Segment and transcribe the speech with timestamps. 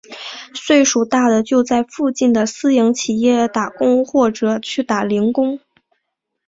[0.55, 5.59] 岁数大的就在附近的私营企业打工或者去打零工。